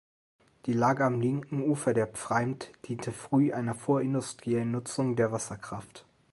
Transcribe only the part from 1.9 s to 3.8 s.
der Pfreimd diente früh einer